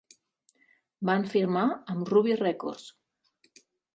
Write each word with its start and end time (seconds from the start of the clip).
Van 1.09 1.25
firmar 1.33 1.67
amb 1.95 2.09
Ruby 2.13 2.39
Records. 2.41 2.89